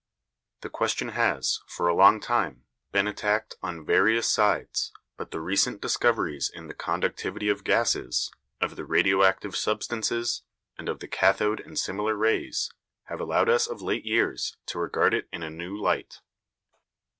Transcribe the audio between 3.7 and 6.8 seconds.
various sides, but the recent discoveries in the